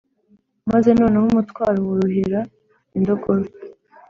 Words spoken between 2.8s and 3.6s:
indogobe